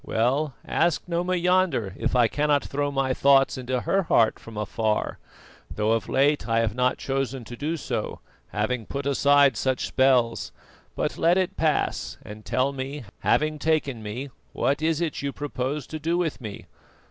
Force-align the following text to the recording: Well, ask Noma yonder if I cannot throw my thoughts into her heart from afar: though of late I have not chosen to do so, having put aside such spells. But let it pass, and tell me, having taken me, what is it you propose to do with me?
Well, 0.03 0.55
ask 0.65 1.03
Noma 1.07 1.35
yonder 1.35 1.93
if 1.95 2.15
I 2.15 2.27
cannot 2.27 2.63
throw 2.63 2.89
my 2.89 3.13
thoughts 3.13 3.55
into 3.55 3.81
her 3.81 4.01
heart 4.01 4.39
from 4.39 4.57
afar: 4.57 5.19
though 5.69 5.91
of 5.91 6.09
late 6.09 6.47
I 6.49 6.61
have 6.61 6.73
not 6.73 6.97
chosen 6.97 7.43
to 7.43 7.55
do 7.55 7.77
so, 7.77 8.19
having 8.47 8.87
put 8.87 9.05
aside 9.05 9.55
such 9.55 9.85
spells. 9.85 10.51
But 10.95 11.19
let 11.19 11.37
it 11.37 11.55
pass, 11.55 12.17
and 12.25 12.43
tell 12.43 12.71
me, 12.73 13.03
having 13.19 13.59
taken 13.59 14.01
me, 14.01 14.31
what 14.53 14.81
is 14.81 15.01
it 15.01 15.21
you 15.21 15.31
propose 15.31 15.85
to 15.85 15.99
do 15.99 16.17
with 16.17 16.41
me? 16.41 16.65